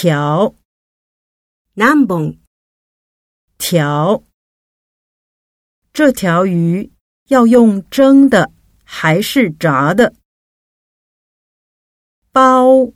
[0.00, 0.54] 条，
[1.74, 2.38] ナンボン。
[3.58, 4.22] 条，
[5.92, 6.92] 这条鱼
[7.26, 8.52] 要用蒸的
[8.84, 10.14] 还是炸的？
[12.30, 12.92] 包、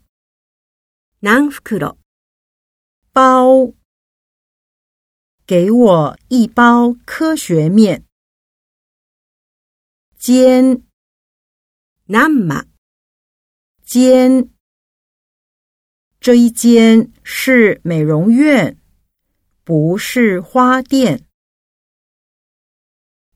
[1.22, 1.96] ナンフク
[3.12, 3.74] 包，
[5.44, 8.04] 给我一包科学面。
[10.16, 10.84] 煎、
[12.06, 12.64] 那么
[13.84, 14.51] 煎。
[16.22, 18.78] 这一间是美容院，
[19.64, 21.24] 不是花店。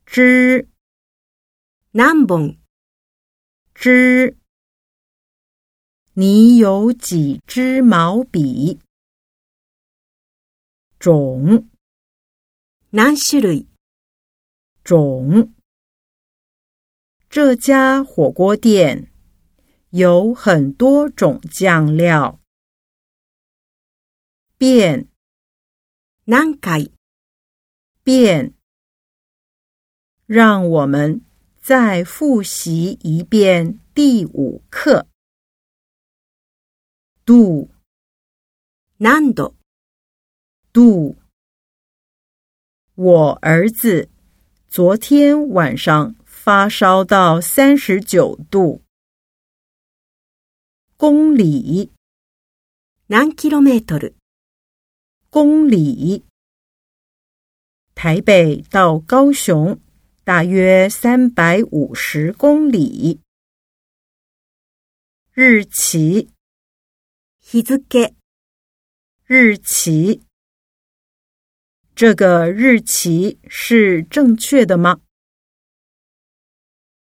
[0.05, 0.69] 支
[1.91, 2.55] ，number，
[3.75, 4.37] 支。
[6.13, 8.79] 你有几支毛笔？
[10.97, 11.67] 种，
[12.93, 13.65] なん種類？
[14.85, 15.53] 种。
[17.29, 19.11] 这家火锅店
[19.89, 22.39] 有很多种酱料。
[24.59, 25.07] 变，
[26.25, 26.87] 难改。
[28.03, 28.53] 变，
[30.25, 31.21] 让我们
[31.61, 35.05] 再复习一遍第五课。
[37.25, 37.69] Do，
[38.97, 39.55] 难度。
[40.71, 41.17] Do，
[42.95, 44.09] 我儿子
[44.69, 48.81] 昨天晚上发烧到三十九度。
[50.95, 54.15] 公里，ートル
[55.29, 56.23] 公里，
[57.95, 59.77] 台北到高雄
[60.23, 63.19] 大约三百五十公里。
[65.33, 66.29] 日期，
[67.45, 67.57] 日
[69.57, 70.21] 期。
[71.93, 75.01] 这个日期是正确的吗？